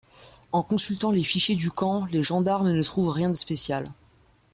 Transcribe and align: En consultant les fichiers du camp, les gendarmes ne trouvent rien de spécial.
En 0.51 0.63
consultant 0.63 1.11
les 1.11 1.21
fichiers 1.21 1.55
du 1.55 1.69
camp, 1.69 2.07
les 2.07 2.23
gendarmes 2.23 2.71
ne 2.71 2.81
trouvent 2.81 3.09
rien 3.13 3.29
de 3.29 3.35
spécial. 3.35 3.91